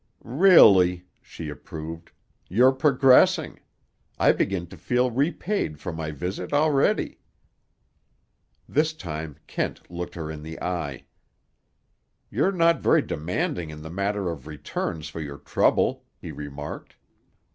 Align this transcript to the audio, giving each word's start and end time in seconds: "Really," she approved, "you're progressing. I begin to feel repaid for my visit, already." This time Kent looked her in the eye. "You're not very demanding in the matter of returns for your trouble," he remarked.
"Really," 0.23 1.05
she 1.21 1.47
approved, 1.49 2.11
"you're 2.49 2.71
progressing. 2.71 3.59
I 4.17 4.31
begin 4.31 4.65
to 4.69 4.75
feel 4.77 5.11
repaid 5.11 5.79
for 5.79 5.93
my 5.93 6.09
visit, 6.09 6.53
already." 6.53 7.19
This 8.67 8.93
time 8.93 9.37
Kent 9.45 9.91
looked 9.91 10.15
her 10.15 10.31
in 10.31 10.41
the 10.41 10.59
eye. 10.59 11.05
"You're 12.31 12.51
not 12.51 12.81
very 12.81 13.03
demanding 13.03 13.69
in 13.69 13.83
the 13.83 13.91
matter 13.91 14.31
of 14.31 14.47
returns 14.47 15.07
for 15.07 15.19
your 15.21 15.37
trouble," 15.37 16.03
he 16.19 16.31
remarked. 16.31 16.95